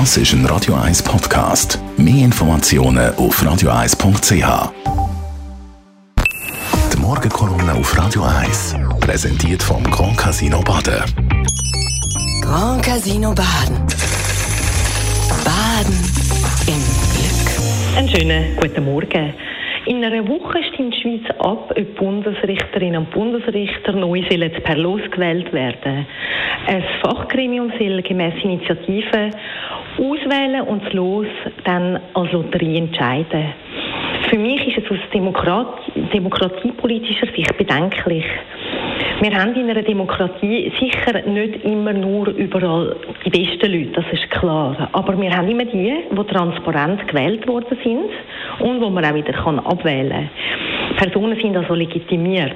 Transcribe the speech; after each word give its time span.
Das 0.00 0.16
ist 0.16 0.32
ein 0.32 0.44
Radio 0.46 0.74
1 0.74 1.04
Podcast. 1.04 1.78
Mehr 1.96 2.24
Informationen 2.24 3.14
auf 3.14 3.40
radio1.ch. 3.40 4.72
Die 6.92 6.96
Morgenkolumne 6.96 7.74
auf 7.74 7.96
Radio 7.96 8.24
1 8.24 8.74
präsentiert 8.98 9.62
vom 9.62 9.84
Grand 9.84 10.16
Casino 10.16 10.60
Baden. 10.62 11.04
Grand 12.42 12.82
Casino 12.82 13.32
Baden. 13.32 13.86
Baden 15.44 15.94
im 16.66 16.82
Glück. 17.14 17.96
Einen 17.96 18.08
schönen 18.08 18.56
guten 18.56 18.84
Morgen. 18.84 19.32
In 19.86 20.02
einer 20.02 20.26
Woche 20.26 20.62
stimmt 20.72 20.94
die 20.94 21.00
Schweiz 21.02 21.30
ab, 21.38 21.74
ob 21.76 21.94
Bundesrichterinnen 21.96 23.00
und 23.00 23.10
Bundesrichter 23.10 23.92
neu 23.92 24.22
sollen 24.30 24.50
per 24.50 24.76
Los 24.76 25.02
gewählt 25.10 25.52
werden. 25.52 26.06
Ein 26.66 26.84
Fachgremium 27.02 27.70
soll 27.78 28.00
gemäß 28.00 28.32
Initiative 28.42 29.30
auswählen 29.98 30.62
und 30.62 30.86
das 30.86 30.92
Los 30.94 31.26
dann 31.64 32.00
als 32.14 32.32
Lotterie 32.32 32.78
entscheiden. 32.78 33.52
Für 34.30 34.38
mich 34.38 34.66
ist 34.66 34.86
es 34.86 34.90
aus 34.90 35.10
Demokrat 35.12 35.82
demokratiepolitischer 36.14 37.26
Sicht 37.36 37.56
bedenklich. 37.58 38.24
Wir 39.20 39.34
haben 39.34 39.54
in 39.54 39.70
einer 39.70 39.82
Demokratie 39.82 40.72
sicher 40.78 41.22
nicht 41.26 41.64
immer 41.64 41.92
nur 41.92 42.28
überall 42.28 42.96
die 43.24 43.30
besten 43.30 43.72
Leute, 43.72 43.92
das 43.92 44.04
ist 44.12 44.30
klar. 44.30 44.88
Aber 44.92 45.20
wir 45.20 45.34
haben 45.34 45.48
immer 45.48 45.64
die, 45.64 45.94
die 46.10 46.24
transparent 46.26 47.06
gewählt 47.08 47.46
worden 47.48 47.78
sind 47.82 48.10
und 48.58 48.80
wo 48.80 48.90
man 48.90 49.04
auch 49.04 49.14
wieder 49.14 49.32
kann 49.32 49.58
abwählen 49.60 50.10
kann. 50.10 50.96
Personen 50.96 51.40
sind 51.40 51.56
also 51.56 51.74
legitimiert. 51.74 52.52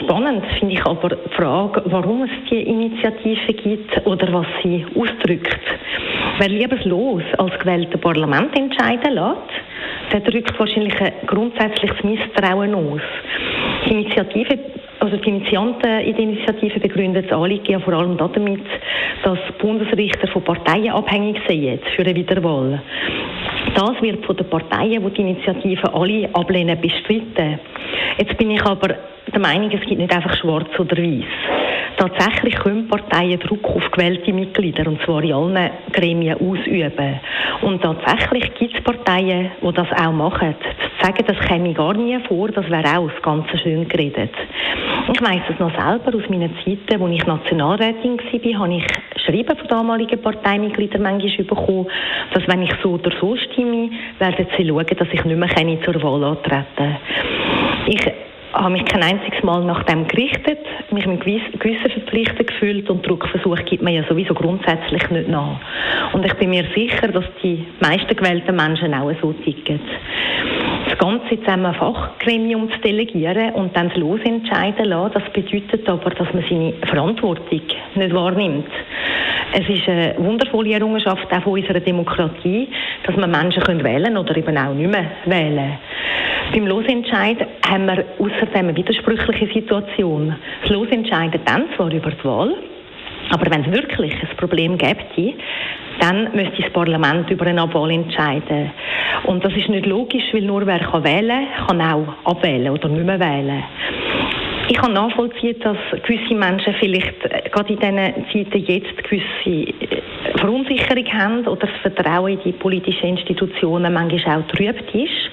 Spannend 0.00 0.44
finde 0.58 0.74
ich 0.74 0.86
aber 0.86 1.10
die 1.10 1.34
Frage, 1.34 1.82
warum 1.86 2.22
es 2.22 2.30
die 2.50 2.62
Initiative 2.62 3.52
gibt 3.52 4.06
oder 4.06 4.32
was 4.32 4.46
sie 4.62 4.86
ausdrückt. 4.94 5.60
Wer 6.38 6.48
lieber 6.48 6.76
los 6.84 7.22
als 7.36 7.58
gewählte 7.58 7.98
Parlament 7.98 8.56
entscheiden 8.56 9.14
lässt, 9.14 10.12
der 10.12 10.20
drückt 10.20 10.58
wahrscheinlich 10.58 11.00
ein 11.00 11.12
grundsätzliches 11.26 12.02
Misstrauen 12.04 12.74
aus. 12.74 13.00
Die 13.86 13.92
Initiative 13.92 14.58
also 15.08 15.22
die 15.22 15.30
Initianten 15.30 16.00
in 16.00 16.14
der 16.14 16.22
Initiative 16.22 16.80
begründen 16.80 17.22
das 17.22 17.32
Anliegen 17.32 17.72
ja 17.72 17.80
vor 17.80 17.94
allem 17.94 18.18
damit, 18.18 18.60
dass 19.22 19.38
Bundesrichter 19.58 20.28
von 20.28 20.44
Parteien 20.44 20.90
abhängig 20.90 21.40
sind 21.48 21.62
jetzt 21.62 21.88
für 21.96 22.02
eine 22.02 22.14
Wiederwahl. 22.14 22.82
Das 23.74 24.02
wird 24.02 24.24
von 24.26 24.36
den 24.36 24.48
Parteien, 24.50 25.02
die 25.02 25.10
die 25.10 25.20
Initiative 25.22 25.94
alle 25.94 26.28
ablehnen, 26.34 26.78
bestritten. 26.78 27.58
Jetzt 28.18 28.36
bin 28.36 28.50
ich 28.50 28.62
aber 28.62 28.96
der 29.32 29.40
Meinung, 29.40 29.70
es 29.70 29.80
gibt 29.86 29.98
nicht 29.98 30.14
einfach 30.14 30.36
schwarz 30.36 30.68
oder 30.78 30.96
weiß. 30.96 31.67
Tatsächlich 31.98 32.54
können 32.54 32.86
Parteien 32.86 33.40
Druck 33.40 33.64
auf 33.64 33.90
gewählte 33.90 34.32
Mitglieder, 34.32 34.86
und 34.86 35.02
zwar 35.02 35.20
in 35.24 35.32
allen 35.32 35.70
Gremien, 35.92 36.36
ausüben. 36.36 37.18
Und 37.62 37.82
tatsächlich 37.82 38.54
gibt 38.54 38.76
es 38.76 38.84
Parteien, 38.84 39.50
die 39.60 39.72
das 39.72 39.88
auch 39.90 40.12
machen. 40.12 40.54
Zu 40.60 41.04
sagen, 41.04 41.24
das 41.26 41.38
käme 41.48 41.74
gar 41.74 41.94
nie 41.94 42.16
vor, 42.28 42.50
das 42.50 42.70
wäre 42.70 42.98
auch 42.98 43.10
das 43.10 43.20
Ganze 43.20 43.58
schön 43.58 43.88
geredet. 43.88 44.30
Ich 45.12 45.20
weiss 45.20 45.42
es 45.52 45.58
noch 45.58 45.74
selber 45.74 46.16
aus 46.16 46.28
meinen 46.30 46.54
Zeiten, 46.64 47.02
als 47.02 47.12
ich 47.12 47.26
Nationalrätin 47.26 48.18
war, 48.18 48.60
habe 48.60 48.74
ich 48.74 48.86
Schreiben 49.26 49.56
von 49.56 49.66
damaligen 49.66 50.22
Parteimitgliedern 50.22 51.02
manchmal 51.02 51.46
bekommen, 51.46 51.86
dass 52.32 52.46
wenn 52.46 52.62
ich 52.62 52.74
so 52.80 52.90
oder 52.90 53.10
so 53.20 53.36
stimme, 53.36 53.90
werden 54.20 54.46
sie 54.56 54.68
schauen, 54.68 54.86
dass 54.86 55.08
ich 55.12 55.24
nicht 55.24 55.36
mehr 55.36 55.82
zur 55.82 56.00
Wahl 56.00 56.22
antreten 56.22 56.64
kann. 56.76 58.27
Habe 58.52 58.70
mich 58.70 58.84
kein 58.86 59.02
einziges 59.02 59.42
Mal 59.42 59.64
nach 59.64 59.82
dem 59.84 60.08
gerichtet, 60.08 60.58
mich 60.90 61.06
mit 61.06 61.20
gewissen 61.22 61.90
verpflichtet 61.90 62.46
gefühlt 62.46 62.88
und 62.90 63.06
Druckversuch 63.06 63.64
gibt 63.64 63.82
man 63.82 63.92
ja 63.92 64.02
sowieso 64.08 64.34
grundsätzlich 64.34 65.08
nicht 65.10 65.28
nach. 65.28 65.60
Und 66.12 66.24
ich 66.24 66.34
bin 66.34 66.50
mir 66.50 66.64
sicher, 66.74 67.08
dass 67.08 67.24
die 67.42 67.64
meisten 67.80 68.16
gewählten 68.16 68.56
Menschen 68.56 68.94
auch 68.94 69.12
so 69.20 69.32
ticken. 69.32 69.80
Das 70.88 70.98
Ganze 70.98 71.38
zusammen 71.40 71.66
ein 71.66 71.74
Fachgremium 71.74 72.70
zu 72.70 72.78
delegieren 72.78 73.52
und 73.54 73.76
dann 73.76 73.90
das 73.90 73.98
losentscheiden 73.98 74.86
lassen, 74.86 75.14
das 75.14 75.32
bedeutet 75.32 75.88
aber, 75.88 76.10
dass 76.10 76.32
man 76.32 76.44
seine 76.48 76.72
Verantwortung 76.86 77.60
nicht 77.94 78.14
wahrnimmt. 78.14 78.68
Es 79.52 79.68
ist 79.68 79.88
eine 79.88 80.14
wundervolle 80.18 80.72
Errungenschaft 80.72 81.32
auch 81.32 81.42
von 81.42 81.54
unserer 81.54 81.80
Demokratie, 81.80 82.68
dass 83.04 83.16
man 83.16 83.30
Menschen 83.30 83.62
wählen 83.66 84.04
können 84.04 84.16
oder 84.16 84.36
eben 84.36 84.56
auch 84.56 84.74
nicht 84.74 84.90
mehr 84.90 85.10
wählen 85.26 85.78
beim 86.52 86.66
Losentscheid 86.66 87.38
haben 87.68 87.86
wir 87.86 88.04
außerdem 88.18 88.68
eine 88.68 88.76
widersprüchliche 88.76 89.52
Situation. 89.52 90.34
Das 90.62 90.70
Losentscheiden 90.70 91.40
dann 91.44 91.64
zwar 91.76 91.92
über 91.92 92.10
die 92.10 92.24
Wahl, 92.24 92.54
aber 93.30 93.50
wenn 93.50 93.64
es 93.64 93.72
wirklich 93.72 94.14
ein 94.14 94.36
Problem 94.36 94.78
gibt, 94.78 95.04
dann 96.00 96.34
müsste 96.34 96.62
das 96.62 96.72
Parlament 96.72 97.30
über 97.30 97.46
eine 97.46 97.62
Abwahl 97.62 97.90
entscheiden. 97.90 98.70
Und 99.24 99.44
das 99.44 99.52
ist 99.54 99.68
nicht 99.68 99.86
logisch, 99.86 100.24
weil 100.32 100.42
nur 100.42 100.66
wer 100.66 100.78
kann 100.78 101.04
wählen 101.04 101.46
kann, 101.66 101.78
kann 101.78 101.92
auch 101.92 102.30
abwählen 102.30 102.70
oder 102.72 102.88
nicht 102.88 103.04
mehr 103.04 103.20
wählen. 103.20 103.64
Ich 104.70 104.76
kann 104.76 104.92
nachvollziehen, 104.92 105.56
dass 105.60 105.78
gewisse 106.02 106.34
Menschen 106.34 106.74
vielleicht 106.78 107.24
äh, 107.24 107.48
gerade 107.48 107.72
in 107.72 107.80
diesen 107.80 108.50
Zeiten 108.50 108.64
jetzt 108.66 109.02
gewisse 109.02 109.70
äh, 109.70 110.02
Verunsicherung 110.36 111.06
haben 111.12 111.46
oder 111.46 111.66
das 111.66 111.80
Vertrauen 111.80 112.34
in 112.34 112.40
die 112.44 112.52
politischen 112.52 113.16
Institutionen 113.16 113.92
manchmal 113.94 114.42
auch 114.42 114.46
trübt 114.48 114.94
ist. 114.94 115.30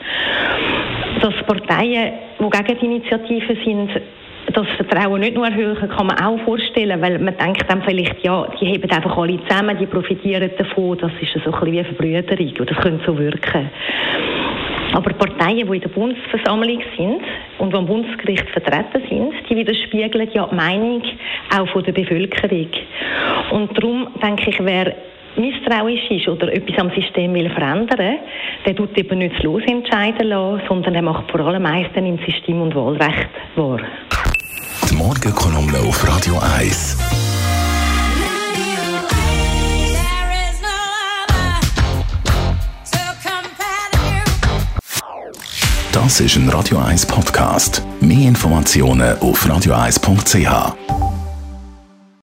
Dass 1.25 1.34
Parteien, 1.47 2.13
die 2.40 2.50
gegen 2.52 2.80
die 2.80 2.86
Initiative 2.86 3.58
sind, 3.66 3.90
das 4.53 4.68
Vertrauen 4.78 5.22
nicht 5.22 5.34
nur 5.34 5.47
erhöhen, 5.47 5.75
kann 5.75 6.06
man 6.06 6.19
auch 6.19 6.40
vorstellen, 6.46 7.02
weil 7.02 7.18
man 7.18 7.36
denkt 7.36 7.66
dann 7.68 7.81
vielleicht, 7.81 8.24
ja, 8.24 8.47
die 8.62 8.68
heben 8.68 8.91
einfach 8.91 9.18
alle 9.18 9.40
zusammen, 9.47 9.75
die 9.75 9.88
profitieren 9.88 10.52
davon, 10.56 11.00
das 11.00 11.12
ist 11.19 11.34
so 11.34 11.40
ein 11.40 11.52
bisschen 11.52 11.72
wie 11.72 11.80
eine 11.80 11.86
Verbrüderung, 11.88 12.52
oder 12.62 12.66
das 12.66 12.78
könnte 12.78 13.06
so 13.08 13.18
wirken. 13.18 13.72
Aber 14.94 15.13
Parteien, 15.13 15.68
die 15.68 15.75
in 15.75 15.81
der 15.81 15.90
Bundesversammlung 15.90 16.84
sind 16.96 17.22
und 17.57 17.74
die 17.74 17.75
am 17.75 17.88
Bundesgericht 17.88 18.47
vertreten 18.52 19.02
sind, 19.09 19.34
die 19.50 19.56
widerspiegeln 19.56 20.30
ja 20.31 20.46
die 20.46 20.56
Meinung 20.56 21.02
auch 21.57 21.68
von 21.69 21.84
der 21.84 21.92
Bevölkerung. 21.94 22.69
Und 23.50 23.75
darum 23.75 24.09
denke 24.22 24.52
ich, 24.52 24.63
wer 24.63 24.94
misstrauisch 25.38 26.09
ist 26.09 26.28
oder 26.28 26.51
etwas 26.51 26.78
am 26.79 26.91
System 26.91 27.34
will 27.34 27.50
verändern, 27.50 28.19
der 28.66 28.75
tut 28.75 28.97
eben 28.97 29.19
nicht 29.19 29.41
los 29.44 29.63
entscheiden 29.68 30.28
lassen, 30.28 30.62
sondern 30.68 30.96
er 30.96 31.01
macht 31.01 31.29
vor 31.31 31.40
allem 31.41 31.63
meistens 31.63 32.07
im 32.07 32.19
System- 32.25 32.62
und 32.62 32.75
Wahlrecht 32.75 33.29
wahr. 33.56 33.79
Die 34.90 34.95
Morgenkolumne 34.95 35.79
auf 35.79 36.07
Radio 36.07 36.35
1. 36.57 37.25
Das 45.91 46.19
ist 46.19 46.35
ein 46.35 46.50
Radio 46.50 46.78
1 46.78 47.06
Podcast. 47.06 47.81
Mehr 48.01 48.28
Informationen 48.28 49.18
auf 49.19 49.45
radio1.ch. 49.45 51.14